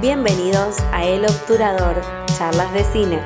[0.00, 2.00] Bienvenidos a El Obturador,
[2.38, 3.22] charlas de cine.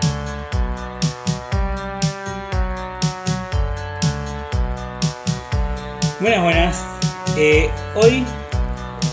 [6.19, 6.85] Buenas, buenas.
[7.37, 8.27] Eh, hoy,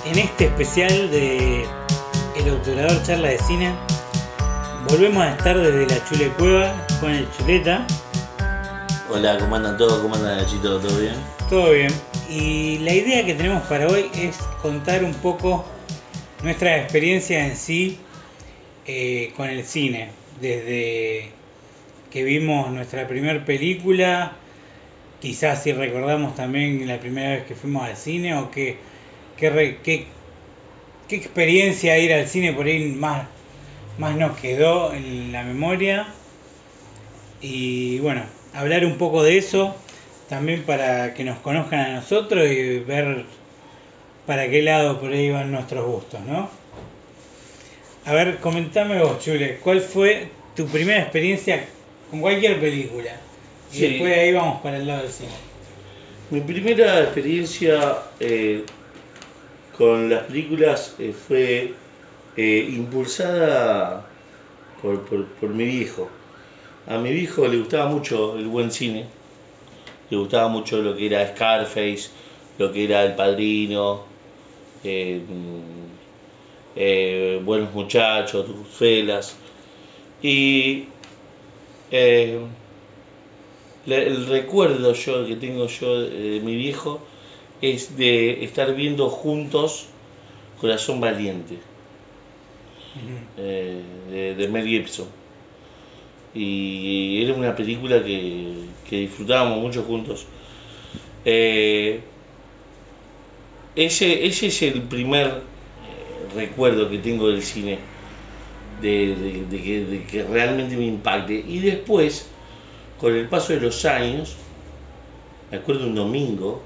[0.05, 1.67] en este especial de
[2.35, 3.75] El Obturador Charla de Cine,
[4.89, 7.85] volvemos a estar desde la Chule Cueva con el Chuleta.
[9.07, 9.99] Hola, ¿cómo andan todos?
[9.99, 10.79] ¿Cómo andan Nachito?
[10.79, 11.15] ¿Todo bien?
[11.47, 11.93] Todo bien.
[12.27, 15.63] Y la idea que tenemos para hoy es contar un poco
[16.43, 17.97] nuestra experiencia en sí
[18.85, 20.09] eh, con el cine.
[20.39, 21.29] Desde
[22.09, 24.33] que vimos nuestra primera película,
[25.19, 28.77] quizás si recordamos también la primera vez que fuimos al cine o qué,
[29.37, 33.27] qué, qué experiencia ir al cine por ahí más,
[33.99, 36.07] más nos quedó en la memoria.
[37.41, 39.75] Y bueno, hablar un poco de eso,
[40.27, 43.25] también para que nos conozcan a nosotros y ver
[44.25, 46.49] para qué lado por ahí van nuestros gustos, ¿no?
[48.05, 51.65] A ver, comentame vos, Chule, ¿cuál fue tu primera experiencia
[52.09, 53.11] con cualquier película?
[53.71, 53.87] Y Sí.
[53.87, 55.29] después de ahí vamos para el lado del cine.
[56.31, 58.63] Mi primera experiencia eh,
[59.77, 61.73] con las películas eh, fue
[62.37, 64.05] eh, impulsada
[64.81, 66.09] por, por- por mi viejo.
[66.87, 69.05] A mi viejo le gustaba mucho el buen cine,
[70.09, 72.09] le gustaba mucho lo que era Scarface,
[72.57, 74.05] lo que era El Padrino,
[74.83, 75.25] eh,
[76.75, 78.45] eh, Buenos Muchachos,
[78.77, 79.35] Felas.
[80.21, 80.87] Y
[81.91, 82.39] eh,
[83.85, 87.07] Le- el recuerdo yo que tengo yo de mi viejo
[87.61, 89.87] es de estar viendo juntos
[90.59, 91.59] Corazón Valiente
[93.35, 95.07] de, de Mel Gibson.
[96.33, 100.25] Y era una película que, que disfrutábamos mucho juntos.
[101.25, 102.10] Eh,
[103.75, 107.79] ese, ese es el primer eh, recuerdo que tengo del cine
[108.81, 111.33] de, de- de que, de que realmente me impacte.
[111.35, 112.27] Y después
[112.97, 114.37] con el paso de los años,
[115.51, 116.63] me acuerdo un domingo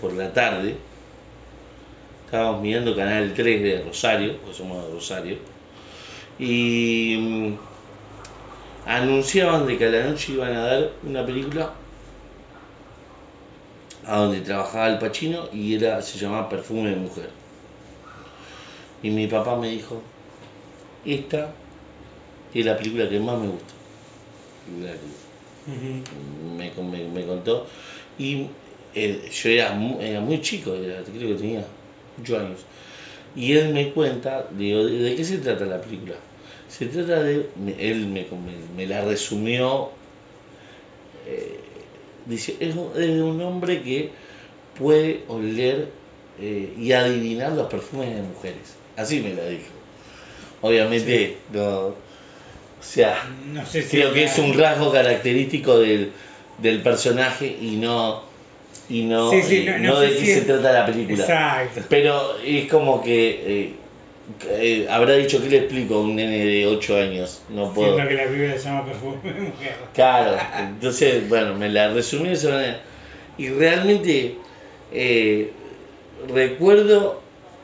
[0.00, 0.76] por la tarde,
[2.24, 5.36] estábamos mirando Canal 3 de Rosario, porque somos de Rosario,
[6.38, 7.54] y mm,
[8.84, 11.74] anunciaban de que a la noche iban a dar una película
[14.04, 17.34] a donde trabajaba el Pachino y era, se llamaba Perfume de Mujer.
[19.02, 20.14] Y mi papá me dijo,
[21.04, 21.62] esta
[22.52, 23.74] es la película que más me gusta.
[24.64, 24.72] que-
[25.66, 26.04] Ujú.
[26.58, 27.68] me, me- me contó
[28.16, 28.56] y
[28.94, 31.66] eh, yo era muy, era muy chico, era- creo que tenía
[32.18, 32.66] 8 años.
[33.34, 36.16] Y él me cuenta, digo, ¿de, de qué se trata la película?
[36.68, 39.98] Se trata de, él me, me- me la resumió,
[41.12, 41.71] eh,
[42.26, 44.10] dice, es, un- es de un hombre que
[44.78, 45.88] puede oler
[46.40, 48.76] eh, y adivinar los perfumes de mujeres.
[48.96, 49.70] Así me la dijo.
[50.60, 51.94] Obviamente, no, o
[52.80, 53.16] sea,
[53.52, 56.12] No sé si creo que es un rasgo característico del,
[56.58, 58.30] del personaje y no
[58.88, 60.72] y no, Sí, sí, eh, no- no no sé de qué si se es- trata
[60.72, 61.22] la película.
[61.22, 61.82] Exacto.
[61.88, 63.74] Pero es como que eh,
[64.48, 67.42] eh, habrá dicho que le explico a un nene de 8 años.
[67.48, 67.94] No puedo.
[67.94, 69.74] Siendo que la película se llama Perfume Mujer.
[69.94, 72.80] Claro, entonces, bueno, me la resumí de esa manera.
[73.38, 74.36] Y realmente
[74.92, 75.52] eh,
[76.32, 77.20] recuerdo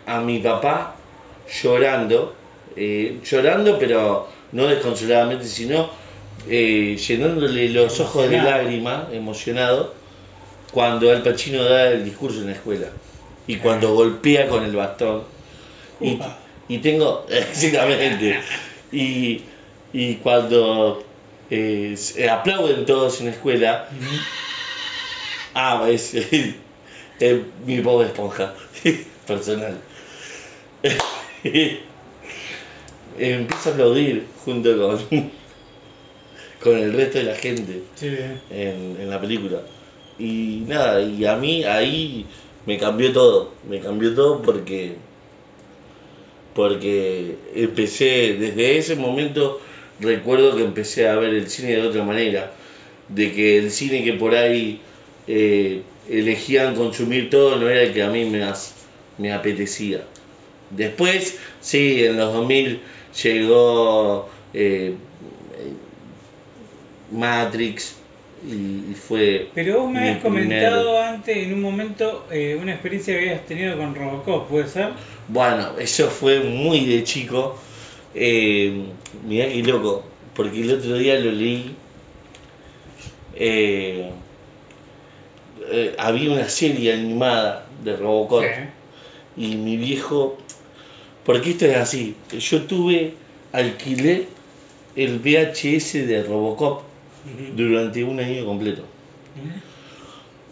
[0.06, 0.96] a mi papá
[1.62, 2.34] llorando,
[2.76, 5.90] eh, llorando, pero no desconsoladamente, sino
[6.48, 9.94] eh, llenándole los ojos de lágrimas, emocionado,
[10.72, 12.86] cuando Al Pacino da el discurso en la escuela
[13.46, 15.22] y cuando golpea con el bastón.
[16.00, 16.18] Y.
[16.68, 18.40] y tengo, exactamente,
[18.92, 19.42] y,
[19.92, 21.02] y cuando
[21.50, 21.96] eh,
[22.30, 23.88] aplauden todos en la escuela,
[25.54, 26.14] ah, es,
[27.20, 28.54] es mi pobre esponja
[29.26, 29.78] personal.
[33.18, 35.30] Empiezo a aplaudir junto con,
[36.62, 38.06] con el resto de la gente Sí.
[38.50, 39.60] en, en la película.
[40.18, 42.26] Y nada, y a mí ahí
[42.66, 44.96] me cambió todo, me cambió todo porque
[46.58, 49.60] porque empecé desde ese momento
[50.00, 52.52] recuerdo que empecé a ver el cine de otra manera,
[53.08, 54.80] de que el cine que por ahí
[55.28, 58.44] eh, elegían consumir todo no era el que a mí me,
[59.18, 60.02] me apetecía.
[60.70, 62.80] Después, sí, en los 2000
[63.22, 64.94] llegó eh,
[67.12, 67.94] Matrix
[68.46, 73.14] y, y fue Pero vos me habías comentado antes en un momento eh, una experiencia
[73.14, 74.90] que habías tenido con Robocop, ¿puede ser?
[75.28, 77.58] Bueno, eso fue muy de chico.
[78.14, 78.84] Eh,
[79.26, 80.04] mirá qué loco,
[80.34, 81.74] porque el otro día lo leí.
[83.34, 84.10] Eh,
[85.70, 89.44] eh, había una serie animada de Robocop Sí.
[89.44, 90.38] y mi viejo
[91.24, 92.16] Porque esto es así.
[92.38, 93.12] Yo tuve,
[93.52, 94.26] alquilé
[94.96, 96.82] el VHS de Robocop
[97.56, 98.82] Durante un año completo.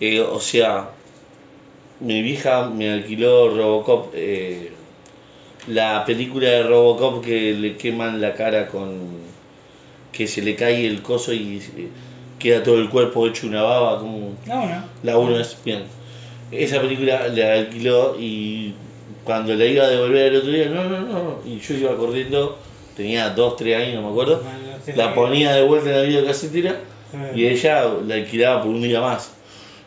[0.01, 0.91] Eh, o sea,
[2.01, 4.73] mi vieja me alquiló Robocop, eh,
[5.69, 9.27] la película de Robocop que le queman la cara con.
[10.13, 11.89] que se le cae el coso y eh,
[12.39, 14.35] queda todo el cuerpo hecho una baba, como.
[14.47, 14.85] No, no.
[15.03, 15.85] La 1 es bien.
[16.51, 18.75] Esa película la alquiló y
[19.25, 21.39] cuando la iba a devolver el otro día, no, no, no.
[21.45, 22.59] Y yo iba corriendo,
[22.97, 24.43] tenía 2, 3 años, no me acuerdo.
[24.95, 26.77] La ponía de vuelta en la videocasetera
[27.35, 29.33] y ella la alquilaba por un día más.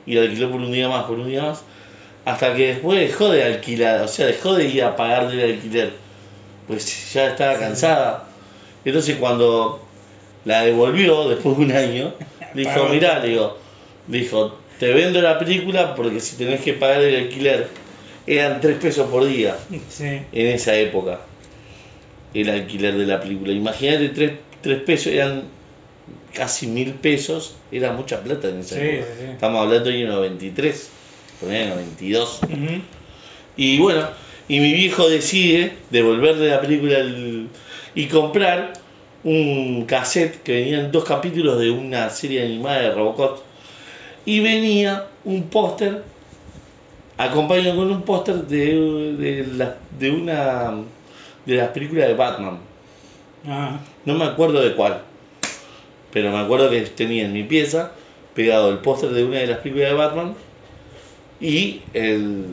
[0.05, 1.63] Y la alquiló por un día más, por un día más.
[2.25, 5.91] Hasta que después dejó de alquilar, o sea, dejó de ir a pagarle el alquiler.
[6.67, 8.25] Pues ya estaba cansada.
[8.85, 9.83] Entonces cuando
[10.45, 12.13] la devolvió después de un año,
[12.53, 13.57] dijo, mirá, le digo,
[14.07, 17.67] dijo, te vendo la película porque si tenés que pagar el alquiler,
[18.27, 19.55] eran 3 pesos por día
[19.89, 20.05] Sí.
[20.31, 21.19] en esa época
[22.33, 23.51] el alquiler de la película.
[23.51, 25.43] Imagínate, 3, pesos eran
[26.33, 29.11] casi mil pesos, era mucha plata en esa Sí, época.
[29.17, 29.31] sí, sí.
[29.31, 30.89] Estamos hablando de 92,
[31.39, 32.39] ponele 92.
[32.43, 32.81] Ujú.
[33.57, 34.07] Y bueno,
[34.47, 37.47] y mi viejo decide devolverle la película al-
[37.95, 38.73] y comprar
[39.23, 43.39] un cassette que venían dos capítulos de una serie animada de Robocop.
[44.25, 46.03] Y venía un póster,
[47.17, 50.73] acompañado con un póster de, de, la- de una
[51.45, 52.59] de las películas de Batman.
[53.47, 55.01] Ah, No me acuerdo de cuál.
[56.11, 57.91] Pero me acuerdo que tenía en mi pieza
[58.33, 60.35] pegado el póster de una de las películas de Batman
[61.39, 62.45] y el,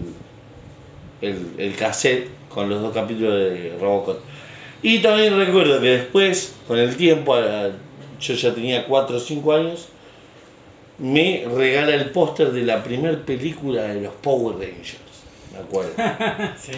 [1.21, 4.19] el, el cassette con los dos capítulos de Robocop.
[4.83, 7.37] Y también recuerdo que después, con el tiempo,
[8.21, 9.88] yo ya tenía 4 o 5 años,
[10.99, 14.99] me regala el póster de la primera película de los Power Rangers.
[15.53, 15.93] Me acuerdo
[16.59, 16.73] sí.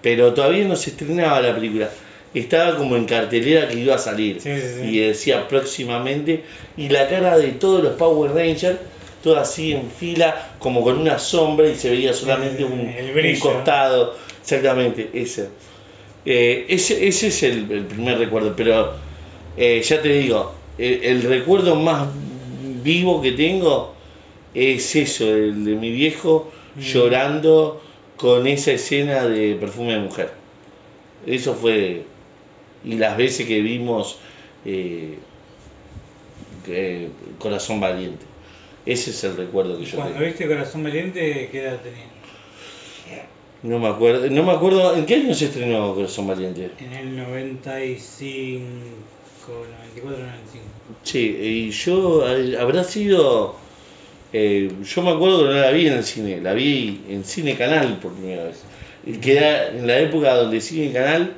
[0.00, 1.90] pero todavía no se estrenaba la película.
[2.34, 4.40] Estaba como en cartelera que iba a salir.
[4.40, 4.88] Sí, sí, sí.
[4.88, 6.44] y decía próximamente
[6.76, 8.78] y la cara de todos los Power Rangers
[9.22, 14.14] toda así en fila como con una sombra y se veía solamente un, un costado.
[14.40, 15.48] Exactamente ese.
[16.24, 18.92] Eh, ese, ese es el, el primer recuerdo pero
[19.56, 22.08] eh, ya te digo el, el recuerdo más
[22.82, 23.94] vivo que tengo
[24.54, 26.80] es eso el de mi viejo Mm.
[26.80, 27.82] llorando
[28.16, 30.30] con esa escena de perfume de mujer.
[31.26, 32.02] Eso fue
[32.84, 34.18] y las veces que vimos
[34.64, 35.18] eh,
[37.38, 38.24] Corazón Valiente.
[38.86, 40.26] Ese es el recuerdo que yo Cuando tengo.
[40.26, 42.08] viste Corazón Valiente, ¿qué edad tenías?
[43.62, 46.70] No me acuerdo, no me acuerdo en qué año se estrenó Corazón Valiente.
[46.78, 48.62] En el 95,
[49.46, 50.64] 94, 95.
[51.02, 53.56] Sí, y yo eh, habrá sido
[54.32, 57.56] eh, yo me acuerdo que no la vi en el cine, la vi en Cine
[57.56, 58.62] Canal por primera vez.
[59.22, 61.34] Que era en la época donde Cine Canal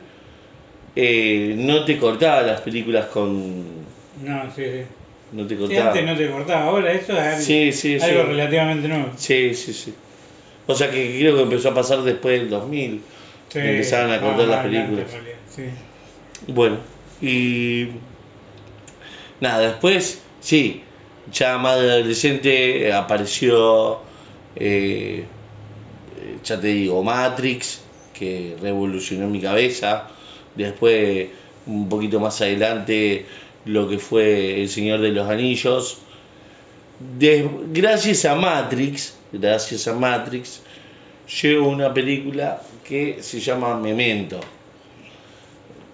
[0.96, 3.64] eh, no te cortaba las películas con
[4.22, 4.82] No, sí, sí.
[5.32, 5.86] no te Sí, cortaba.
[5.88, 9.12] antes no te cortaba, ahora eso es algo, Sí, sí, algo relativamente nuevo.
[9.16, 9.94] Sí, sí, sí.
[10.66, 13.02] O sea que creo que empezó a pasar después del 2000.
[13.48, 15.06] Sí, Empezaron a cortar las películas.
[16.46, 16.76] Bueno,
[17.20, 17.88] y
[19.40, 20.82] nada, después, sí,
[21.32, 24.00] ya más de adolescente apareció,
[24.56, 25.24] eh,
[26.44, 27.80] ya te digo, Matrix,
[28.18, 30.08] que revolucionó mi cabeza.
[30.54, 31.28] Después,
[31.66, 33.26] un poquito más adelante,
[33.64, 35.98] lo que fue El Señor de los Anillos.
[37.18, 40.60] De- gracias a Matrix, gracias a Matrix,
[41.42, 44.40] llegó una película que se llama Memento.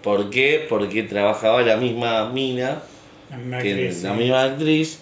[0.02, 0.66] ¿Por qué?
[0.68, 2.82] Porque trabajaba la misma mina,
[3.30, 4.18] La misma que actriz, la sí.
[4.18, 4.98] misma actriz,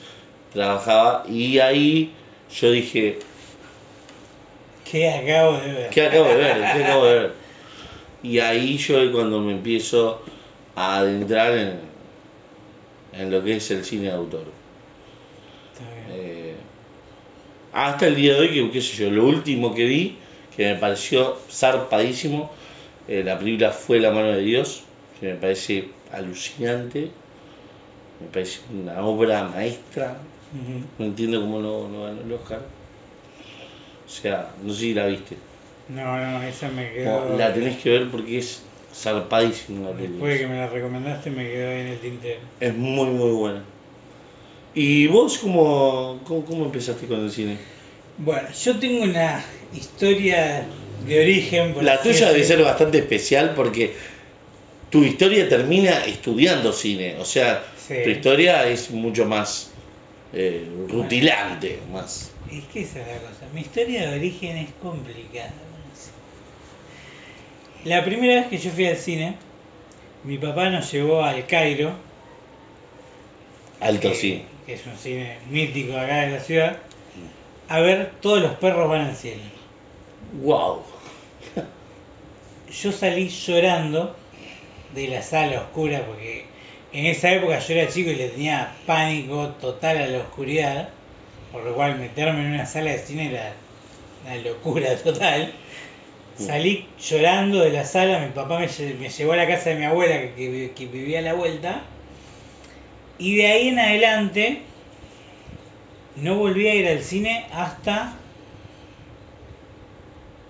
[0.52, 2.12] trabajaba y ahí
[2.60, 3.18] yo dije,
[4.90, 5.90] ¿Qué acabo de ver?
[5.90, 6.56] ¿qué acabo de ver?
[6.56, 7.32] ¿Qué acabo de ver?
[8.24, 10.22] Y ahí yo es cuando me empiezo
[10.74, 11.78] a adentrar en,
[13.12, 14.44] en lo que es el cine de autor.
[15.72, 16.06] Está bien.
[16.10, 16.54] Eh,
[17.74, 20.16] hasta el día de hoy, que qué sé yo, lo último que vi,
[20.56, 22.50] que me pareció zarpadísimo,
[23.08, 24.84] eh, la película fue La mano de Dios,
[25.20, 27.10] que me parece alucinante,
[28.20, 30.16] me parece una obra maestra,
[30.98, 32.62] no entiendo cómo no, no ganó el Oscar.
[34.06, 35.36] O sea, no sé si la viste.
[35.88, 37.28] No, no, esa me quedó.
[37.30, 38.62] No, la tenés que ver porque es
[38.94, 40.12] zarpadísima la película.
[40.12, 42.40] Después de que me la recomendaste, me quedó ahí en el tintero.
[42.60, 43.62] Es muy, muy buena.
[44.74, 47.58] ¿Y vos cómo, cómo, cómo empezaste con el cine?
[48.18, 50.64] Bueno, yo tengo una historia
[51.06, 51.74] de origen.
[51.74, 53.94] por La tuya debe ser bastante especial porque
[54.90, 57.16] tu historia termina estudiando cine.
[57.18, 57.96] O sea, Sí.
[58.02, 59.70] tu historia es mucho más
[60.32, 62.30] eh, rutilante, más.
[62.50, 63.46] Es que esa es la cosa.
[63.52, 65.52] Mi historia de origen es complicada.
[67.84, 69.36] La primera vez que yo fui al cine,
[70.24, 71.92] mi papá nos llevó al Cairo,
[73.80, 74.42] Alto que, sí.
[74.64, 76.78] que es un cine mítico acá de la ciudad,
[77.68, 79.42] a ver Todos los perros van al cielo.
[80.42, 80.82] Wow.
[82.72, 84.16] Yo salí llorando
[84.94, 86.46] de la sala oscura porque
[86.94, 90.88] en esa época yo era chico y le tenía pánico total a la oscuridad,
[91.52, 93.52] por lo cual meterme en una sala de cine era
[94.24, 95.52] una locura total.
[96.36, 98.66] Salí llorando de la sala, mi papá me,
[98.98, 101.82] me llevó a la casa de mi abuela que, que- que vivía a la vuelta
[103.18, 104.62] y de ahí en adelante
[106.16, 108.20] no volví a ir al cine hasta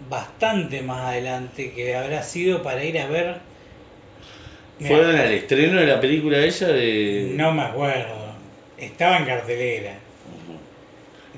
[0.09, 3.41] bastante más adelante que habrá sido para ir a ver
[4.79, 7.33] ¿Fueron al estreno de la película esa de.?
[7.37, 8.35] no me acuerdo
[8.77, 9.99] estaba en cartelera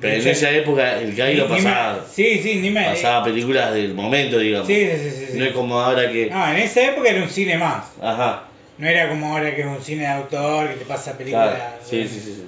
[0.00, 3.72] Pero en esa época el Cairo ni me- pasaba, sí sí ni me pasaba películas
[3.72, 4.66] del momento, digamos.
[4.66, 5.38] sí, sí, sí, sí, sí.
[5.38, 6.28] No es como ahora que.
[6.30, 8.48] No, en esa época era un cine más Ajá.
[8.78, 11.82] no era como ahora que es un cine de autor que te pasa películas Claro.
[11.82, 12.34] Sí, sí, sí.
[12.34, 12.42] sí.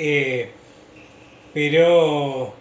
[0.00, 0.50] Eh,
[1.52, 2.54] pero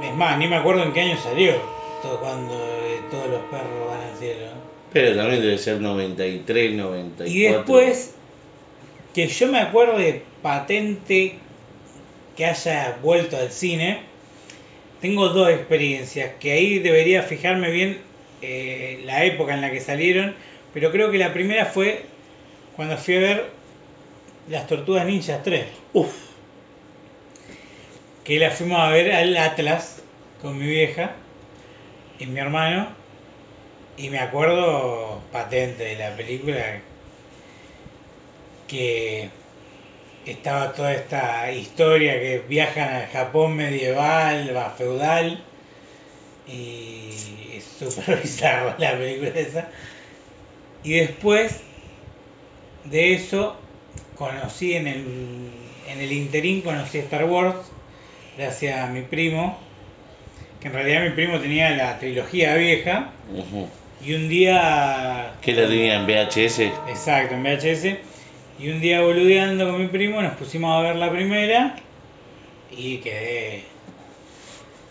[0.00, 1.54] es más ni me acuerdo en qué año salió
[2.02, 4.46] todo, cuando eh, todos los perros van al cielo
[4.92, 7.26] Pero también debe ser 93, 94.
[7.32, 8.14] Y después,
[9.14, 11.38] que yo me acuerdo de patente
[12.36, 14.00] que haya vuelto al cine,
[15.00, 17.98] tengo dos experiencias, que ahí debería fijarme bien
[18.42, 20.34] eh, la época en la que salieron,
[20.74, 22.04] pero creo que la primera fue
[22.76, 23.50] cuando fui a ver
[24.48, 25.64] Las Tortugas Ninjas 3,
[25.94, 26.14] Uf.
[28.24, 30.02] que la fuimos a ver al Atlas
[30.42, 31.12] con mi vieja
[32.18, 32.88] y mi hermano,
[33.96, 36.80] y me acuerdo patente de la película
[38.68, 39.30] que
[40.26, 45.40] estaba toda esta historia que viajan al Japón medieval, va feudal,
[46.48, 47.10] y
[47.54, 49.68] es súper bizarra la película esa.
[50.82, 51.60] Y después
[52.84, 53.56] de eso
[54.16, 55.04] conocí en el,
[55.88, 57.56] en el interín, conocí Star Wars,
[58.36, 59.58] gracias a mi primo,
[60.60, 63.12] que en realidad mi primo tenía la trilogía vieja,
[64.04, 65.34] y un día...
[65.40, 66.60] ¿Qué la tenía en VHS?
[66.88, 68.15] Exacto, en VHS.
[68.58, 71.76] Y un día boludeando con mi primo nos pusimos a ver la primera
[72.70, 73.62] y quedé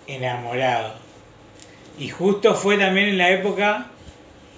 [0.07, 0.93] enamorado.
[1.99, 3.87] Y justo fue también en la época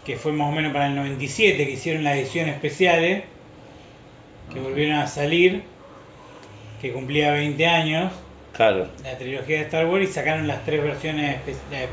[0.05, 3.23] que fue más o menos para el 97 que hicieron las ediciones especiales,
[4.53, 5.63] que volvieron a salir,
[6.81, 8.11] que cumplía 20 años,
[8.53, 8.87] Claro.
[9.03, 11.89] la trilogía de Star Wars y sacaron las tres versiones, espe- eh,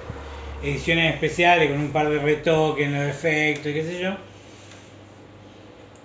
[0.63, 4.15] ediciones especiales con un par de retoques en los efectos y qué sé yo.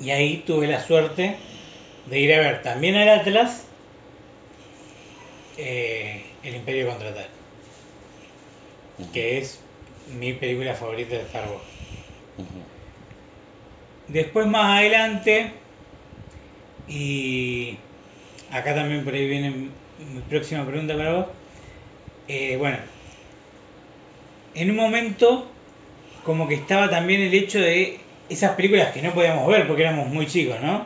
[0.01, 1.36] Y ahí tuve la suerte
[2.10, 3.65] de ir a ver también al Atlas
[5.58, 7.27] eh, El Imperio Contraataca,
[9.13, 9.60] que es
[10.18, 11.63] mi película favorita de Star Wars.
[14.08, 15.51] Después más adelante,
[16.88, 17.77] y
[18.51, 21.25] acá también por ahí viene mi mi próxima pregunta para vos.
[22.27, 22.77] Eh, bueno,
[24.56, 25.46] en un momento
[26.25, 30.07] como que estaba también el hecho de esas películas que no podíamos ver porque éramos
[30.07, 30.86] muy chicos, ¿no?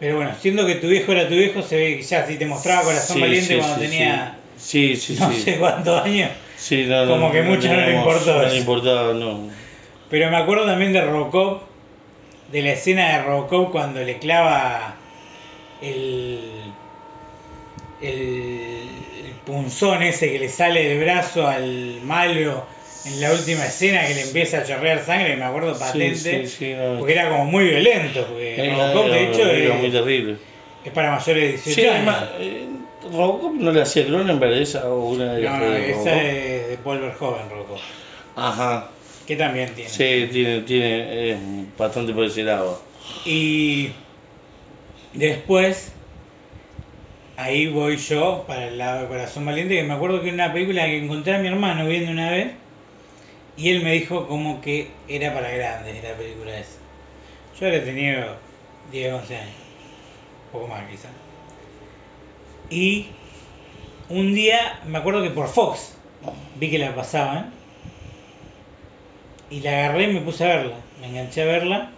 [0.00, 2.46] Pero bueno, siendo que tu viejo era tu viejo, se ve que ya si te
[2.46, 6.30] mostraba Corazón Sí, Valiente sí, cuando tenía Sí, sí, no sé cuántos años.
[6.56, 9.50] Sí, no, como que mucho no le importó No le importaba, no.
[10.08, 11.62] Pero me acuerdo también de Robocop,
[12.50, 14.96] de la escena de Robocop cuando le clava
[15.80, 16.40] el,
[18.00, 18.88] el,
[19.24, 22.66] el punzón ese que le sale del brazo al malo
[23.04, 26.46] en la última escena que le empieza a chorrear sangre, me acuerdo patente, Sí, sí,
[26.46, 26.98] sí, no.
[26.98, 30.36] porque era como muy violento, porque Era- Robocop de hecho era muy es, terrible.
[30.84, 31.94] es para mayores de 18 Sí, años.
[31.96, 32.68] además, eh,
[33.10, 36.68] Robocop no le hacía Cronenberg esa o una de las no, no, de esa es
[36.68, 37.80] de Paul Verhoeven, Robocop,
[38.36, 38.88] Ajá.
[39.26, 39.90] que también tiene.
[39.90, 41.38] Sí, tiene, tiene es
[41.76, 42.80] bastante por ese lado.
[43.24, 43.90] Y
[45.12, 45.92] después,
[47.36, 50.52] ahí voy yo para el lado de Corazón Valiente, que me acuerdo que era una
[50.52, 52.48] película que encontré a mi hermano viendo una vez,
[53.56, 56.78] y él me dijo como que era para grandes la película esa.
[57.58, 58.36] Yo habría tenido
[58.90, 59.54] 10, 11 años,
[60.46, 61.10] un poco más quizás.
[62.70, 63.08] Y
[64.08, 65.94] un día, me acuerdo que por Fox,
[66.56, 67.52] vi que la pasaban,
[69.50, 71.92] y la agarré y me puse a verla, me enganché a verla.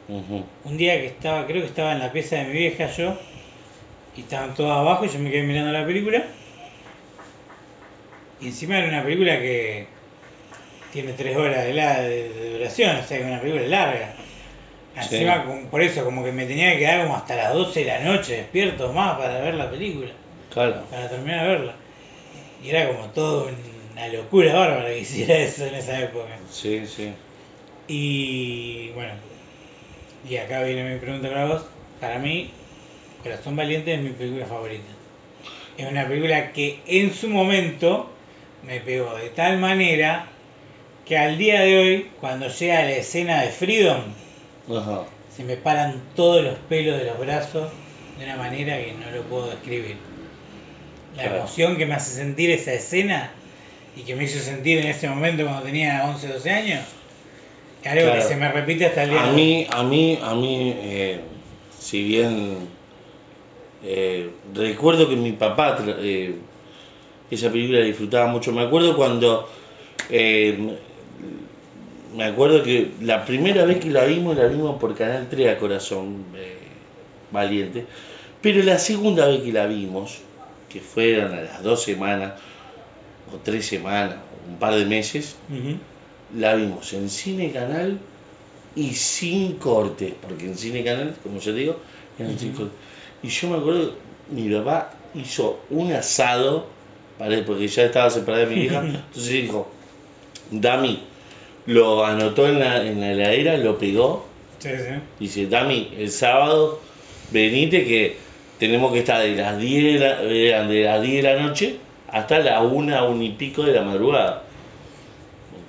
[0.65, 3.17] Un día que estaba, creo que estaba en la pieza de mi vieja yo,
[4.17, 6.25] y estaban todos abajo y yo me quedé mirando la película.
[8.41, 9.87] Y encima era una película que
[10.95, 14.15] tiene tres horas de, la, de, de duración, o sea que es una película larga.
[15.03, 15.17] Sí.
[15.17, 17.87] Encima, como- por eso, como que me tenía que quedar como hasta las 12 de
[17.87, 20.11] la noche despierto más para ver la película,
[20.53, 20.83] Claro.
[20.91, 21.75] para terminar de verla.
[22.63, 23.51] Y era como todo
[23.93, 26.29] una locura bárbara que hiciera eso en esa época.
[26.51, 27.13] Sí, sí.
[27.89, 29.13] Y bueno,
[30.29, 31.67] y acá viene mi pregunta para vos.
[32.01, 32.51] Para mí,
[33.23, 34.85] Corazón Valiente es mi película favorita.
[35.77, 38.11] Es una película que en su momento
[38.67, 40.27] me pegó de tal manera
[41.07, 44.01] que al día de hoy, cuando llega la escena de Freedom,
[44.71, 45.03] Ajá.
[45.35, 47.71] se me paran todos los pelos de los brazos
[48.19, 49.97] de una manera que no lo puedo describir.
[51.17, 51.39] La Claro.
[51.39, 53.31] emoción que me hace sentir esa escena
[53.97, 56.81] y que me hizo sentir en ese momento cuando tenía 11, 12 años,
[57.85, 58.15] algo Claro.
[58.15, 59.37] que se me repite hasta el día A de hoy.
[59.37, 61.21] mí, a mí, a mí, eh,
[61.79, 62.57] si bien
[63.85, 66.35] eh, recuerdo que mi papá eh,
[67.31, 69.49] esa película la disfrutaba mucho, me acuerdo cuando,
[70.09, 70.77] eh,
[72.15, 75.59] me acuerdo que la primera vez que la vimos, la vimos por Canal 3 a
[75.59, 76.57] Corazón eh,
[77.31, 77.87] Valiente,
[78.41, 80.19] pero la segunda vez que la vimos,
[80.69, 82.35] que fueron a las dos semanas,
[83.33, 84.17] o tres semanas,
[84.49, 85.37] un par de meses,
[86.37, 87.99] la vimos en Cine Canal
[88.77, 91.81] y sin corte, porque en Cine Canal, como yo digo,
[92.19, 92.55] eran sin.
[93.23, 93.95] Y yo me acuerdo,
[94.31, 96.67] mi papá hizo un asado,
[97.47, 99.69] porque ya estaba separada de mi hija, entonces dijo,
[100.51, 101.03] Dami,
[101.67, 104.27] lo anotó en la, en la heladera, lo pegó,
[104.59, 104.95] Sí, sí.
[105.19, 106.81] dice, Dami, el sábado
[107.33, 108.17] venite que
[108.59, 111.77] tenemos que estar de las 10 de la, eran de las 10 de la noche
[112.11, 114.45] hasta la 1, 1 y pico de la madrugada.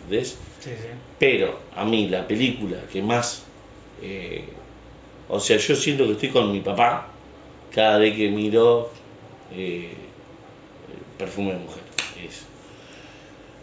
[0.04, 0.38] ¿Entendés?
[0.60, 0.88] Sí, sí.
[1.20, 3.44] Pero a mí la película que más,
[4.02, 4.44] eh,
[5.30, 7.08] o sea, yo siento que estoy con mi papá
[7.74, 8.92] cada vez que miro
[9.54, 9.94] eh,
[11.18, 11.84] Perfume de Mujer.
[12.26, 12.46] Es-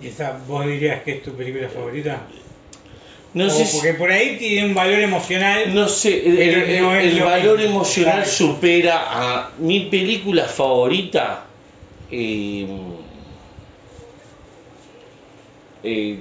[0.03, 2.27] ¿Y esa vos dirías que es tu película favorita?
[3.35, 5.73] no O sé, si- porque por ahí tiene un valor emocional.
[5.75, 6.83] no sé, el,
[7.23, 8.31] valor emocional Claro.
[8.31, 11.47] supera a mi película favorita.
[12.11, 12.67] eh,
[15.83, 16.21] eh,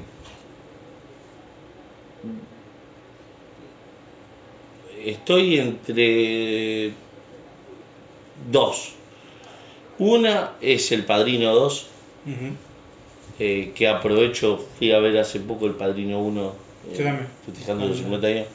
[5.05, 6.93] estoy entre
[8.51, 8.93] dos.
[9.97, 11.87] Una es El Padrino 2,
[12.25, 12.55] Ujú.
[13.39, 16.53] Eh, que aprovecho, fui a ver hace poco El Padrino 1,
[16.93, 17.13] eh,
[17.45, 18.45] festejando los Ah, 50 años.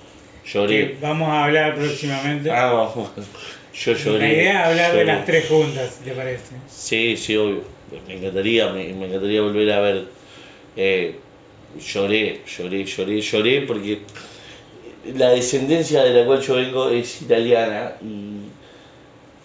[0.45, 0.97] Que Lloré.
[1.01, 2.51] vamos a hablar próximamente.
[2.51, 3.11] Ah, vamos.
[3.75, 4.19] Yo lloré.
[4.21, 6.55] La idea es hablar de las tres juntas, ¿te parece?
[6.71, 7.63] Sí, sí, obvio.
[8.09, 10.05] Me encantaría, me, me encantaría volver a ver.
[10.77, 11.17] Eh,
[11.93, 14.01] lloré, lloré, lloré, lloré porque
[15.15, 18.46] la descendencia de la cual yo vengo es italiana y,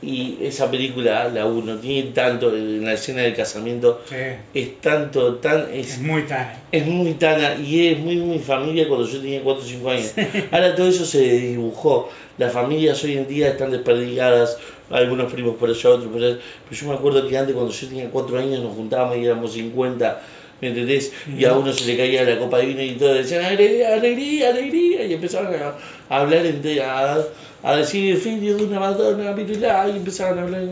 [0.02, 4.16] y esa película, la 1, tiene tanto, en la escena del casamiento, Sí.
[4.54, 6.54] es tanto, tan, Es es, muy tan.
[6.72, 10.14] es muy tana y es muy mi familia cuando yo tenía 4 o 5 años.
[10.52, 12.10] Ahora todo eso se dibujó.
[12.38, 14.58] Las familias hoy en día están desperdigadas,
[14.90, 16.38] algunos primos por allá, otros por allá.
[16.68, 19.54] Pero yo me acuerdo que antes cuando yo tenía 4 años nos juntábamos y éramos
[19.54, 20.22] 50,
[20.62, 21.14] ¿me entendés?
[21.38, 24.50] Y a uno se le caía la copa de vino y todos decían alegría, alegría,
[24.50, 25.06] alegría.
[25.06, 25.76] Y empezaban a,
[26.10, 27.20] a hablar, entre, a,
[27.64, 30.64] a decir filio de una Madonna, pirulá, y empezaban a hablar.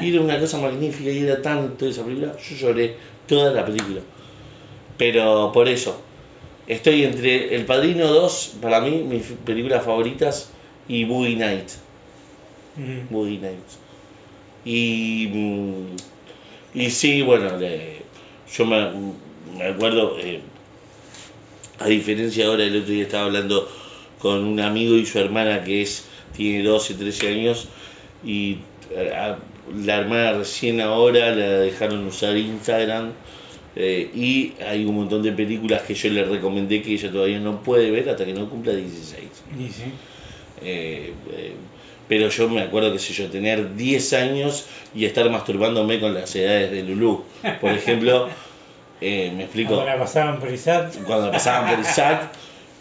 [0.00, 2.36] Y era una cosa magnífica y era tanto esa película.
[2.38, 4.00] Yo lloré toda la película.
[4.98, 6.00] Pero por eso,
[6.66, 10.50] estoy entre El Padrino 2, para mí, mis películas favoritas,
[10.88, 11.68] y Boogie Night.
[12.76, 13.06] Ujú.
[13.14, 13.58] Boogie Night.
[14.64, 15.96] Y, mm,
[16.78, 18.02] y sí, bueno, le-
[18.56, 18.90] yo me,
[19.58, 20.40] me acuerdo, eh,
[21.80, 23.68] a diferencia ahora, el otro día estaba hablando
[24.20, 26.04] con un amigo y su hermana que es
[26.36, 27.68] tiene 12, 13 años
[28.24, 28.58] y
[28.94, 29.38] eh, a-
[29.84, 33.12] la hermana recién ahora la dejaron usar Instagram
[33.76, 37.62] eh, y hay un montón de películas que yo le recomendé que ella todavía no
[37.62, 39.22] puede ver hasta que no cumpla 16.
[39.58, 39.84] Y sí.
[40.62, 41.52] Eh, eh,
[42.08, 46.34] pero yo me acuerdo que sé yo, tener 10 años y estar masturbándome con las
[46.36, 47.24] edades de Lulú.
[47.60, 48.28] Por ejemplo,
[49.00, 50.96] eh, me explico, Cuando la pasaban por ISAT.
[51.04, 51.84] cuando pasaban por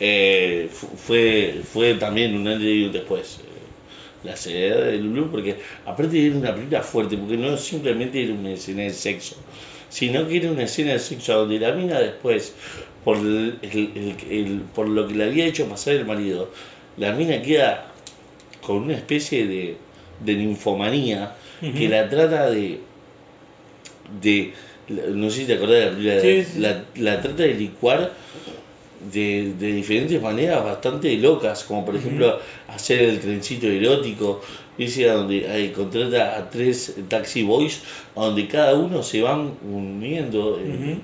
[0.04, 3.38] eh, fu- fue, fue también un antes y un después.
[3.40, 8.34] eh, Las edades de Lulú, porque aparte era una película fuerte, porque no simplemente era
[8.34, 9.36] una escena de sexo,
[9.90, 12.54] sino que era una escena de sexo donde la mina después,
[13.06, 16.50] por, el- el- el- el- por lo que le había hecho pasar el marido,
[16.98, 17.88] la mina queda
[18.62, 19.78] con una especie de,
[20.20, 21.36] de ninfomanía
[21.78, 22.80] que la trata de,
[24.22, 24.54] de
[25.14, 26.60] no sé si te acordás de la película, Sí, sí.
[26.60, 28.12] La, la trata de licuar
[29.14, 34.42] de, de diferentes maneras bastante locas, como por ejemplo hacer el trencito erótico,
[34.78, 37.82] dice donde ahí contrata a tres taxi boys,
[38.16, 41.02] donde cada uno se van uniendo en,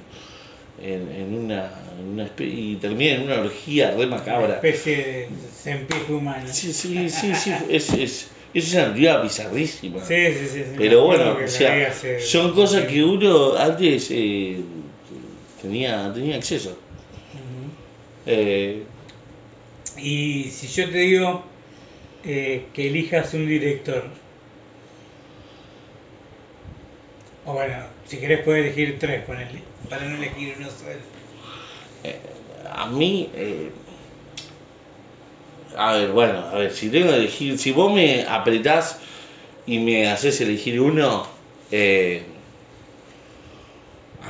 [0.84, 4.56] en, en una, en una y termina en una orgía re Una macabra.
[4.56, 6.46] especie de sempijo humano.
[6.52, 10.04] Sí, sí, sí, sí, es, es, es una película bizarrísima.
[10.06, 10.64] Sí, sí, sí.
[10.78, 14.58] Pero bueno, o sea, son cosas que uno antes eh,
[15.62, 16.78] tenía, tenía acceso.
[18.28, 18.84] Eh,
[19.98, 21.44] Y si yo te digo
[22.24, 24.04] eh, que elijas un director,
[27.46, 30.92] o bueno, si querés puedes elegir tres, ponele, para no elegir uno solo.
[32.04, 32.20] Eh,
[32.72, 33.72] a mí, eh,
[35.78, 39.00] a ver, bueno, a ver, si tengo que elegir, si vos me apretás
[39.66, 41.26] y me haces elegir uno,
[41.72, 42.24] eh,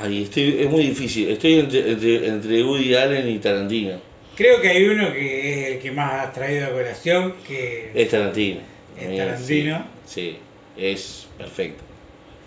[0.00, 4.00] ay, estoy, es muy difícil, estoy entre, entre, entre Woody Allen y Tarantino.
[4.36, 8.08] Creo que hay uno que es el que más ha traído a colación, que Es
[8.08, 8.60] Tarantino.
[8.98, 9.86] Es Tarantino.
[10.06, 10.36] Sí, sí,
[10.76, 11.82] es perfecto,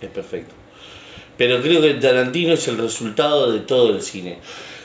[0.02, 0.54] es perfecto.
[1.38, 4.38] Pero creo que Tarantino es el resultado de todo el cine.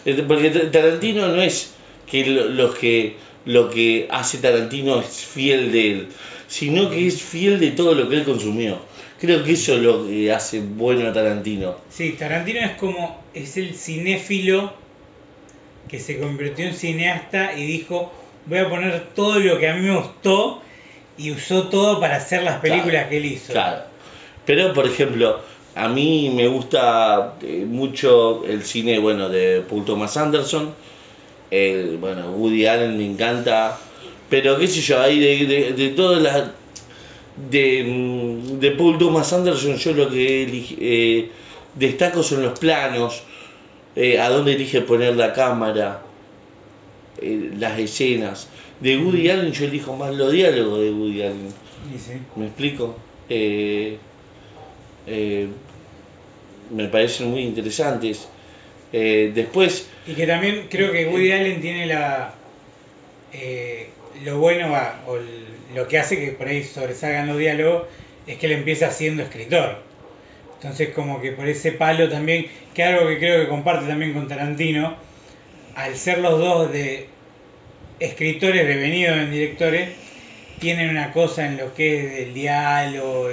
[0.05, 1.73] Eh, Porque Ta- Tarantino no es
[2.11, 2.23] que
[2.81, 6.07] que lo que hace Tarantino es fiel de él,
[6.49, 8.79] sino que es fiel de todo lo que él consumió.
[9.21, 11.77] Creo que eso es lo que hace bueno a Tarantino.
[11.91, 14.73] Sí, Tarantino es como, es el cinéfilo
[15.89, 18.13] que se convirtió en cineasta y dijo,
[18.47, 20.61] voy a poner todo lo que a mí me gustó
[21.17, 23.53] y usó todo para hacer las películas Claro, que él hizo.
[23.53, 23.83] Claro.
[24.45, 25.41] Pero, por ejemplo,
[25.75, 30.75] a mí me gusta eh, mucho el cine, bueno, de Paul Thomas Anderson.
[31.51, 33.79] El, bueno, Woody Allen me encanta.
[34.29, 36.51] Pero, qué sé yo, ahí de, de, de todas las...
[37.51, 41.29] De, mm, de Paul Thomas Anderson yo lo que elige- eh,
[41.75, 43.23] destaco son los planos,
[43.95, 46.03] eh, a dónde elige poner la cámara,
[47.21, 48.49] eh, las escenas.
[48.81, 51.49] De Woody Allen yo elijo más los diálogos de Woody Allen.
[51.99, 52.13] Sí.
[52.37, 52.97] ¿Me explico?
[53.29, 53.99] Eh,
[55.07, 55.47] eh,
[56.75, 58.29] me parecen muy interesantes.
[58.93, 62.35] Eh, después, Y que también creo que Woody Allen tiene la
[63.33, 63.91] eh,
[64.25, 67.85] lo bueno va, o el- lo que hace que por ahí sobresalgan los diálogos
[68.27, 69.83] es que él empieza siendo escritor.
[70.57, 74.29] Entonces como que por ese palo también, que algo que creo que comparte también con
[74.29, 74.97] Tarantino,
[75.75, 77.09] al ser los dos de
[78.01, 79.91] escritores devenidos en directores,
[80.59, 83.29] tienen una cosa en lo que es el diálogo,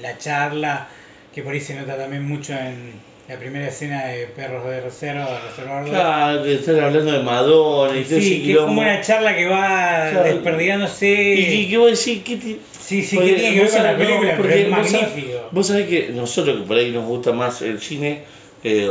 [0.00, 0.88] la charla,
[1.34, 2.92] que por ahí se nota también mucho en
[3.28, 5.90] la primera escena de Perros de Reserva, Reserva Dogs.
[5.90, 9.34] claro, que están hablando de Madonna y todo ese Sí, que es como una charla
[9.36, 10.24] que va Claro.
[10.24, 11.34] desperdigándose.
[11.34, 13.82] Y que, que vos decís, ¿qué te- Sí, sí, porque que tiene que ver con
[13.82, 15.38] la no, película, pero porque es vos sabés- magnífico.
[15.52, 18.24] Vos sabés que nosotros, que por ahí nos gusta más el cine,
[18.62, 18.90] eh,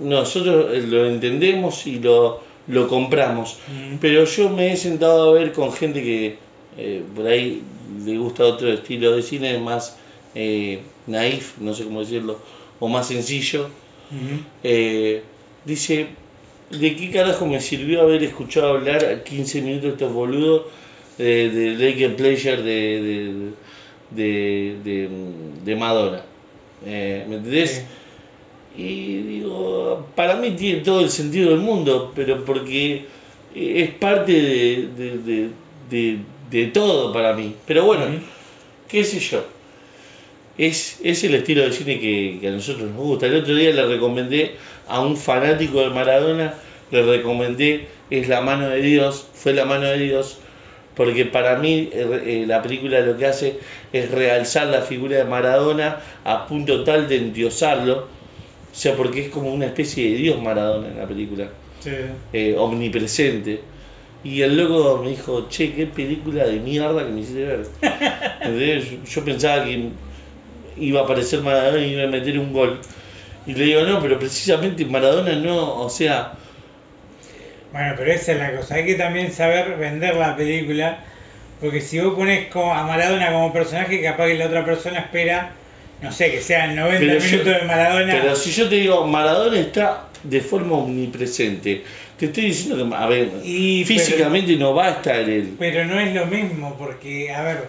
[0.00, 3.58] nosotros eh, lo entendemos y lo, lo compramos.
[3.68, 3.96] Mm.
[4.00, 6.36] Pero yo me he sentado a ver con gente que
[6.76, 7.62] eh, por ahí
[8.04, 9.96] le gusta otro estilo de cine, más
[10.34, 12.38] eh, naif, no sé cómo decirlo,
[12.80, 13.68] o más sencillo.
[14.62, 15.22] Eh,
[15.64, 16.06] dice,
[16.70, 20.62] ¿de qué carajo me sirvió haber escuchado hablar 15 minutos estos boludos
[21.18, 23.52] de, de Lake and Pleasure de,
[24.10, 25.08] de, de,
[25.64, 26.22] de- Madonna?
[26.86, 27.70] Eh, ¿Me entendés?
[28.76, 28.82] Sí.
[28.82, 33.06] Y digo, para mí tiene todo el sentido del mundo, pero porque
[33.54, 35.48] es parte de, de,
[35.90, 36.18] de,
[36.50, 37.54] de- todo para mí.
[37.66, 38.04] Pero bueno,
[38.88, 39.44] qué sé yo.
[40.56, 43.26] Es, es el estilo de cine que, que a nosotros nos gusta.
[43.26, 44.52] El otro día le recomendé
[44.88, 46.54] a un fanático de Maradona,
[46.90, 50.38] le recomendé Es la mano de Dios, fue la mano de Dios,
[50.94, 53.58] porque para mí eh, eh, la película lo que hace
[53.92, 59.28] es realzar la figura de Maradona a punto tal de endiosarlo, o sea, porque es
[59.30, 61.48] como una especie de Dios Maradona en la película
[61.80, 61.90] Sí.
[62.32, 63.60] eh, omnipresente.
[64.22, 67.66] Y el loco me dijo, che, qué película de mierda que me hiciste ver.
[68.40, 68.90] ¿Entendés?
[68.90, 69.90] Yo, yo pensaba que
[70.78, 72.80] iba a aparecer Maradona y iba a meter un gol.
[73.46, 76.32] Y le digo, no, pero precisamente Maradona no, o sea,
[77.72, 78.76] Bueno, pero esa es la cosa.
[78.76, 81.04] Hay que también saber vender la película.
[81.60, 85.52] Porque si vos pones a Maradona como personaje, capaz que la otra persona espera,
[86.02, 88.18] no sé, que sean 90 Pero yo- minutos de Maradona.
[88.20, 91.82] pero si yo te digo, Maradona está de forma omnipresente,
[92.18, 95.54] te estoy diciendo que, a ver, Y, físicamente no va a estar él.
[95.58, 97.68] Pero no es lo mismo, porque, a ver,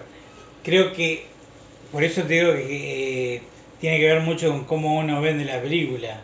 [0.62, 1.26] creo que,
[1.96, 3.40] por eso te digo que eh,
[3.80, 6.20] tiene que ver mucho con cómo uno vende la película.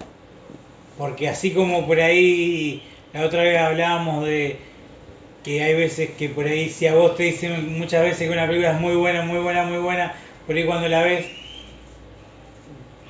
[0.99, 2.83] Porque así como por ahí,
[3.15, 4.59] la otra vez hablábamos de
[5.43, 8.47] que hay veces que por ahí, si a vos te dicen muchas veces que una
[8.47, 10.15] película es muy buena, muy buena, muy buena,
[10.47, 11.25] por ahí cuando la ves,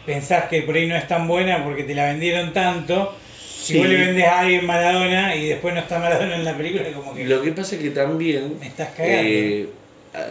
[0.06, 3.12] pensás que por ahí no es tan buena porque te la vendieron tanto.
[3.26, 3.78] Si Sí.
[3.78, 7.12] vos le vendes a alguien Maradona y después no está Maradona en la película, como
[7.12, 7.24] que...
[7.24, 9.18] Lo que pasa es que también Me estás cagando.
[9.18, 9.66] eh,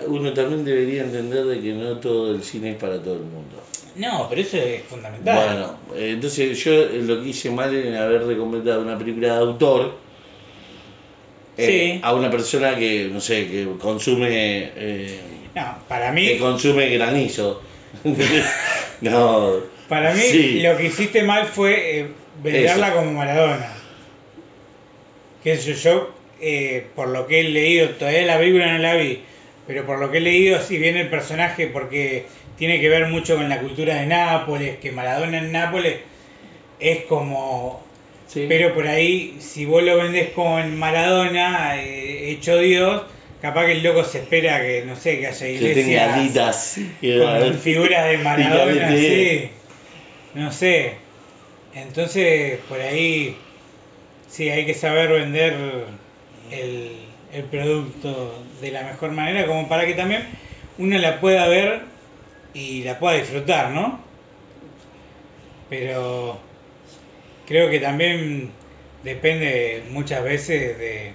[0.08, 3.62] uno también debería entender de que no todo el cine es para todo el mundo.
[3.96, 5.36] No, pero eso es fundamental.
[5.36, 9.40] Bueno, eh, entonces yo eh, lo que hice mal en haber recomendado una película de
[9.40, 9.96] autor
[11.58, 11.66] eh,
[11.96, 12.00] Sí.
[12.04, 15.20] a una persona que, no sé, que consume eh,
[15.56, 17.62] No, para que mí, consume granizo.
[19.02, 19.56] no.
[19.90, 20.60] para mí sí.
[20.62, 22.08] lo que hiciste mal fue eh,
[22.42, 22.96] venderla Eso.
[22.98, 23.74] como Maradona.
[25.44, 29.22] Que yo, yo eh, por lo que he leído, todavía la película no la vi,
[29.72, 32.26] pero por lo que he leído, si bien el personaje, porque
[32.58, 35.96] tiene que ver mucho con la cultura de Nápoles, que Maradona en Nápoles
[36.80, 37.82] es como...
[38.28, 38.46] Sí.
[38.50, 43.04] Pero por ahí, si vos lo vendés con Maradona, eh, hecho Dios,
[43.42, 46.78] capaz que el loco se espera que, no sé, que haya que tenga iglesias alitas.
[47.02, 49.50] y- con figuras de Maradona, sí.
[50.34, 50.96] No sé.
[51.76, 53.36] Entonces, por ahí,
[54.30, 55.54] sí, hay que saber vender
[56.52, 56.92] el,
[57.34, 60.26] el producto de la mejor manera, como para que también
[60.78, 61.82] uno la pueda ver
[62.54, 64.00] y la pueda disfrutar, ¿no?
[65.70, 66.38] Pero
[67.48, 68.52] creo que también
[69.04, 71.14] depende muchas veces de,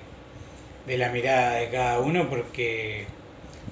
[0.87, 3.05] de la mirada de cada uno, porque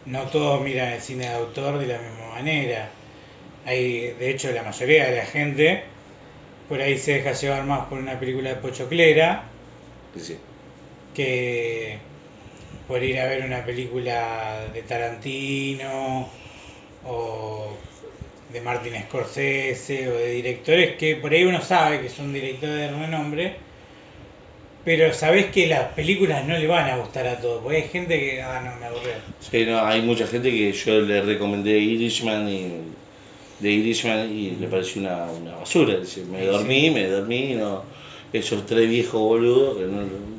[0.07, 2.89] no todos miran el cine de autor de la misma manera.
[3.67, 5.85] Hay, de hecho, la mayoría de la gente
[6.69, 9.45] por ahí se deja llevar más por una película de Pochoclera
[10.17, 10.37] Sí.
[11.15, 11.99] que
[12.87, 16.29] por ir a ver una película de Tarantino
[17.07, 17.69] o
[18.53, 22.89] de Martin Scorsese o de directores que por ahí uno sabe que son directores de
[22.91, 23.57] renombre,
[24.85, 28.21] pero sabés que las películas no le van a gustar a todos, porque hay gente
[28.21, 29.15] que, ah, no, me aburre.
[29.41, 32.71] Sí, no, hay mucha gente que yo le recomendé Irishman y
[33.61, 35.99] de Irishman y le pareció una, una basura.
[36.31, 37.83] Me dormí, me dormí, no,
[38.33, 40.34] esos tres viejos boludos que no,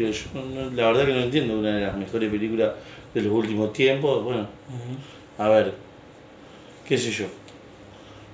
[0.00, 2.72] yo no- la verdad que no entiendo una de las mejores películas
[3.14, 4.24] de los últimos tiempos.
[4.24, 4.46] Bueno,
[5.38, 5.74] a ver,
[6.88, 7.26] qué sé yo.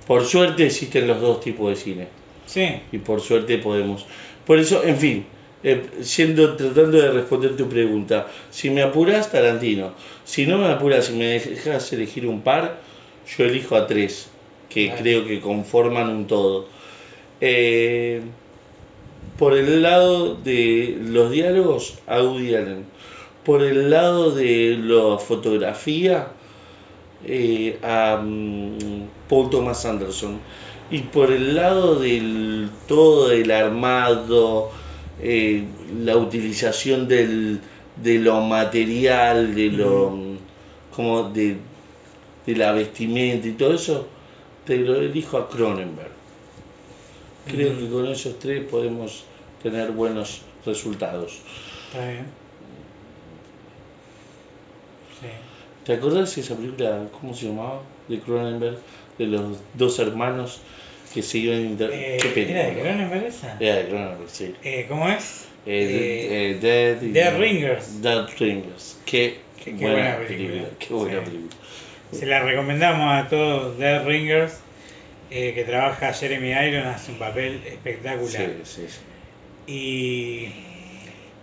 [0.06, 2.08] Por suerte existen los dos tipos de cine
[2.46, 4.06] Sí, y por suerte podemos.
[4.46, 5.26] Por eso, en fin,
[5.64, 9.94] eh, siendo, tratando de responder tu pregunta, si me apuras, Tarantino.
[10.24, 12.78] Si no me apuras, si me dejas elegir un par,
[13.36, 14.28] yo elijo a tres,
[14.70, 16.68] que creo que conforman un todo.
[17.40, 18.20] Eh,
[19.38, 22.86] por el lado de los diálogos, a Woody Allen.
[23.44, 26.28] Por el lado de la fotografía,
[27.24, 30.38] eh, a mm, Paul Thomas Anderson.
[30.90, 34.70] Y por el lado del todo el armado,
[35.20, 35.64] eh,
[36.04, 37.60] la utilización del,
[38.02, 40.36] de lo material, de lo mm,
[40.94, 41.56] como de,
[42.46, 44.06] de la vestimenta y todo eso,
[44.64, 46.15] te lo elijo a Cronenberg.
[47.46, 49.24] Creo que con esos tres podemos
[49.62, 51.40] tener buenos resultados.
[51.88, 52.26] está bien.
[55.20, 55.26] Sí.
[55.84, 57.82] ¿Te acordás de esa película, cómo se llamaba?
[58.08, 58.78] De Cronenberg,
[59.18, 60.60] de los dos hermanos
[61.14, 61.90] que se iban a inter...
[61.92, 62.60] Eh, ¿Qué película?
[62.60, 63.56] ¿Era de Cronenberg esa?
[63.60, 64.54] Era de Cronenberg, sí.
[64.62, 65.46] Eh, ¿Cómo es?
[65.64, 68.02] Eh, Eh, eh, Dead, Ringers.
[68.02, 69.00] Dead Ringers.
[69.04, 70.48] Qué, Qué- qué buena, buena película.
[70.48, 70.78] película.
[70.78, 71.30] Qué buena Sí.
[71.30, 71.56] película.
[72.12, 74.60] Se la recomendamos a todos Dead Ringers,
[75.30, 78.28] eh, que trabaja Jeremy Irons, hace un papel espectacular.
[78.30, 78.98] Sí, sí, sí.
[79.72, 80.48] Y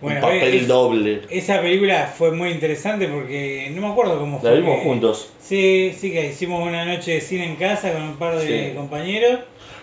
[0.02, 1.22] bueno, Un papel es- doble.
[1.30, 4.60] esa película fue muy interesante porque no me acuerdo cómo La fue.
[4.62, 5.30] vimos que- juntos.
[5.42, 8.76] Sí, sí, que hicimos una noche de cine en casa con un par de Sí.
[8.76, 9.40] compañeros.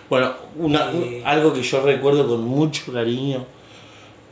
[0.09, 3.45] Bueno, una, Y- algo que yo recuerdo con mucho cariño,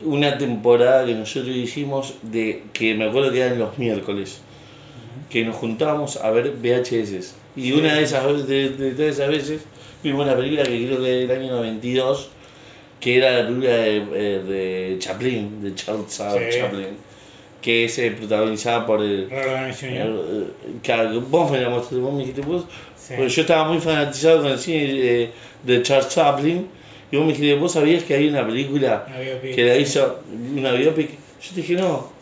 [0.02, 4.40] una temporada que nosotros hicimos de que me acuerdo que eran los miércoles,
[5.30, 7.34] que nos juntábamos a ver VHS.
[7.56, 9.60] Y una de esas, de, de todas esas veces
[10.02, 12.28] vimos una película que creo que del año 92,
[13.00, 14.38] que era la película de, eh,
[14.92, 16.22] de Chaplin, de Charles Sí.
[16.58, 16.86] Chaplin,
[17.60, 19.28] que es eh, protagonizada por el...
[19.30, 20.44] Eh,
[20.82, 22.64] claro, vos me la mostraste, vos me dijiste vos,
[22.96, 23.14] Sí.
[23.16, 25.30] porque yo estaba muy fanatizado con el cine de,
[25.64, 26.66] de Charles Chaplin.
[27.12, 29.54] Y vos me dijiste, ¿vos sabías que hay una película Una biopic.
[29.56, 30.20] que la hizo
[30.56, 31.10] una biopic?
[31.10, 32.12] Yo te dije, no.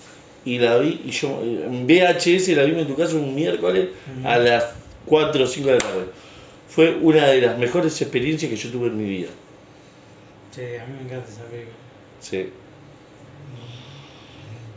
[0.47, 3.88] Y la vi, y yo en VHS la vi en tu casa un miércoles
[4.25, 4.64] a las
[5.09, 6.05] 4 o 5 de la tarde.
[6.68, 9.29] Fue una de las mejores experiencias que yo tuve en mi vida.
[10.55, 11.77] Sí, a mí me encanta esa película.
[12.21, 12.51] Sí.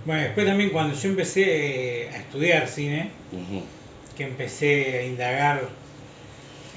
[0.06, 3.12] Bueno, después también cuando yo empecé eh, a estudiar cine,
[4.18, 5.62] que empecé a indagar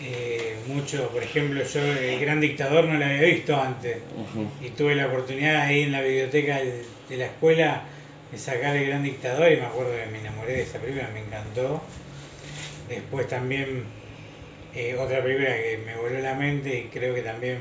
[0.02, 3.98] eh, mucho, por ejemplo, yo El Gran Dictador no la había visto antes
[4.62, 7.82] y tuve la oportunidad ahí en la biblioteca de de la escuela
[8.32, 11.20] de sacar El Gran Dictador y me acuerdo que me enamoré de esa película, me
[11.20, 11.82] encantó.
[12.88, 13.84] Después también
[14.74, 17.58] eh, otra película que me voló la mente y creo que también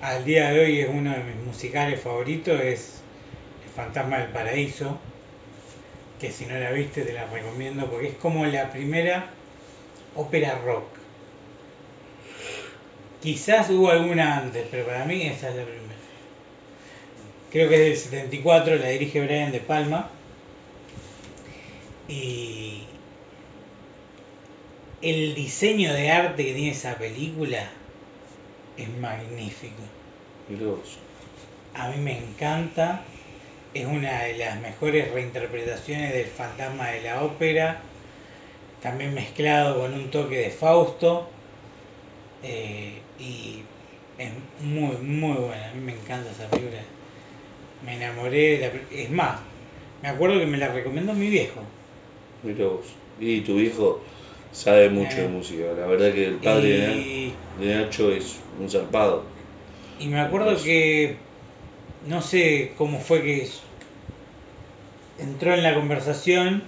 [0.00, 3.02] al día de hoy es uno de mis musicales favoritos, es
[3.64, 4.98] El Fantasma del Paraíso,
[6.20, 9.30] que si no la viste te la recomiendo porque es como la primera
[10.16, 10.84] ópera rock.
[13.22, 15.84] Quizás hubo alguna antes, pero para mí esa es la primera.
[17.50, 20.10] Creo que es del 74, la dirige Brian De Palma.
[22.08, 22.82] Y
[25.04, 27.68] el diseño de arte que tiene esa película
[28.76, 29.82] es magnífico.
[30.48, 30.98] Vos.
[31.74, 33.04] A mí me encanta
[33.74, 37.82] es una de las mejores reinterpretaciones del fantasma de la ópera,
[38.80, 41.26] también mezclado con un toque de Fausto.
[42.44, 43.62] eh, y
[44.18, 44.30] es
[44.62, 45.70] muy, muy buena.
[45.70, 46.80] A mí me encanta esa película.
[47.84, 49.40] Me enamoré de la Es más,
[50.02, 51.60] me acuerdo que me la recomendó mi viejo.
[52.44, 52.86] Mira vos.
[53.20, 54.00] Y tu hijo
[54.54, 55.28] sabe mucho de Eh.
[55.28, 55.64] música.
[55.78, 59.24] La verdad que el padre de Na- Y, de Nacho es un zarpado.
[60.00, 61.16] y me acuerdo que
[62.08, 63.48] no sé cómo fue que
[65.18, 66.62] entró en la conversación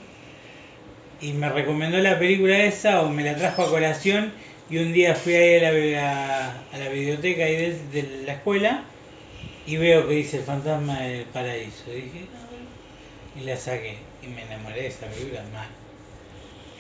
[1.21, 4.33] y me recomendó la película esa o me la trajo a colación
[4.71, 8.85] y un día fui ahí a la, a, la biblioteca ahí de, de la escuela
[9.67, 11.85] y veo que dice el fantasma del paraíso.
[11.91, 12.29] Y dije,
[13.41, 15.69] y la saqué y me enamoré de esa película mal.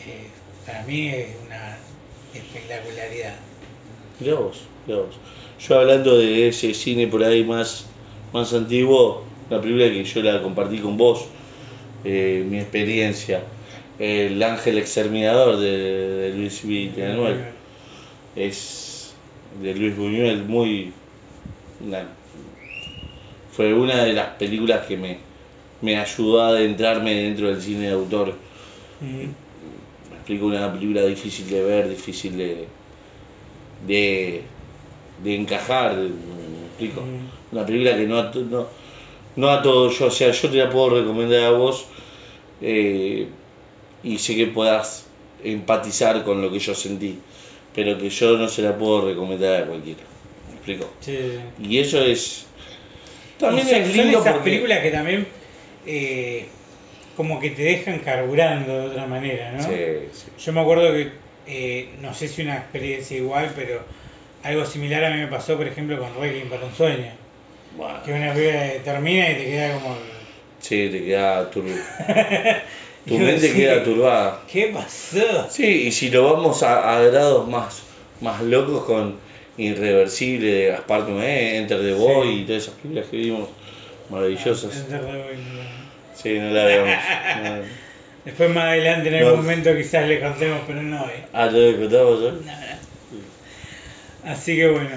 [0.06, 0.28] Eh,
[0.66, 1.78] para mí es una
[2.34, 3.34] espectacularidad.
[4.20, 5.14] Mirá vos, mirá vos.
[5.60, 7.86] Yo hablando de ese cine por ahí más,
[8.32, 11.26] más antiguo, una película que yo la compartí con vos,
[12.04, 13.42] eh, mi experiencia,
[13.98, 17.36] El Ángel Exterminador de, de Luis Villanueva,
[18.36, 19.14] es
[19.60, 20.92] de Luis Buñuel, muy...
[21.80, 22.06] una-
[23.52, 25.18] fue una de las películas que me,
[25.80, 28.34] me ayudó a adentrarme dentro del cine de autor.
[29.00, 29.45] Mm.
[30.26, 32.66] Explico, una película difícil de ver, difícil de,
[33.86, 34.42] de,
[35.22, 37.02] de encajar, de- me explico.
[37.02, 37.54] Mm.
[37.54, 38.66] Una película que no no,
[39.36, 41.84] no a todos, yo, o sea, yo te la puedo recomendar a vos
[42.60, 43.28] eh,
[44.02, 45.04] y sé que puedas
[45.44, 47.18] empatizar con lo que yo sentí,
[47.74, 50.00] pero que yo no se la puedo recomendar a cualquiera.
[50.48, 50.90] ¿Me explico?
[51.00, 51.16] Sí.
[51.62, 52.46] Y eso es...
[53.38, 54.50] También Y son- es son lindo esas porque...
[54.50, 55.26] películas que también
[55.86, 56.48] eh,
[57.16, 59.62] como que te dejan carburando de otra manera, ¿no?
[59.62, 59.74] Sí,
[60.12, 60.26] sí.
[60.44, 61.10] Yo me acuerdo que,
[61.46, 63.80] eh, no sé si una experiencia igual, pero
[64.42, 67.10] algo similar a mí me pasó, por ejemplo, con Requiem para un sueño.
[67.76, 69.96] Bueno, Que una película termina y te queda como...
[70.60, 71.74] sí, te queda turbio.
[73.06, 74.40] Tu mente queda turbada.
[74.50, 75.48] ¿Qué pasó?
[75.48, 77.84] Sí, y si lo vamos a, a grados más,
[78.20, 79.14] más locos con
[79.56, 82.40] Irreversible de Gaspar Noé, Enter the Boy Sí.
[82.40, 83.48] y todas esas películas que vimos
[84.10, 84.76] maravillosas.
[84.76, 85.85] Enter the no.
[86.16, 86.94] Sí, no la veamos.
[87.42, 87.86] No.
[88.24, 89.28] Después más adelante en No.
[89.28, 91.10] algún momento quizás le contemos, pero no hoy.
[91.32, 92.32] Ah, ¿te lo contamos hoy?
[92.44, 94.32] No, no.
[94.32, 94.90] Así que bueno,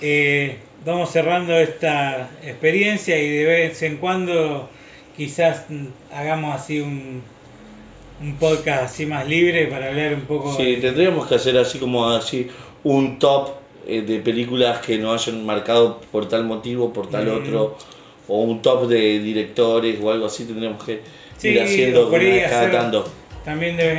[0.00, 4.70] eh, vamos cerrando esta experiencia y de vez en cuando
[5.16, 7.22] quizás mm, hagamos así un,
[8.20, 10.54] un podcast así más libre para hablar un poco.
[10.56, 12.48] Sí, de- tendríamos que hacer así como así
[12.84, 13.50] un top
[13.88, 17.36] eh, de películas que nos hayan marcado por tal motivo, por tal Mm.
[17.42, 17.78] otro,
[18.30, 21.00] o un top de directores o algo así tendríamos que
[21.36, 23.12] Sí, ir haciendo o por ahí una vez cada hacer- tanto.
[23.44, 23.98] También de vez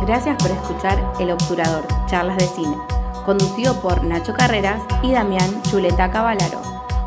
[0.09, 2.75] Gracias por escuchar El Obturador, charlas de cine,
[3.27, 6.63] conducido por Nacho Carreras y Damián Chuleta Cavalaro,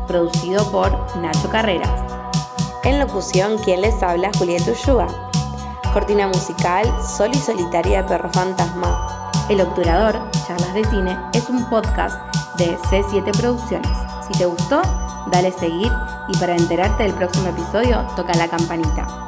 [0.07, 1.91] producido por Nacho Carreras.
[2.85, 5.07] En locución, quien les habla, Julieta Ulluga.
[5.91, 9.29] Cortina musical, Sol y Solitaria de Perro Fantasma.
[9.49, 12.17] El Obturador, charlas de cine, es un podcast
[12.55, 13.91] de C7 Producciones.
[14.25, 14.81] Si te gustó,
[15.29, 15.91] dale seguir
[16.29, 19.22] y para enterarte del próximo episodio, toca la campanita.